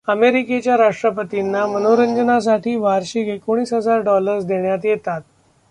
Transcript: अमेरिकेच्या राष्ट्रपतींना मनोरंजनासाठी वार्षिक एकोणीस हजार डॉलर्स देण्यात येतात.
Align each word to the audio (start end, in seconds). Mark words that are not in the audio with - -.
अमेरिकेच्या 0.07 0.77
राष्ट्रपतींना 0.77 1.65
मनोरंजनासाठी 1.67 2.75
वार्षिक 2.75 3.27
एकोणीस 3.27 3.73
हजार 3.73 3.99
डॉलर्स 3.99 4.45
देण्यात 4.45 4.85
येतात. 4.85 5.21